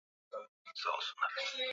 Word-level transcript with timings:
Hesabu 0.65 1.11
ni 1.19 1.23
rahisi 1.33 1.61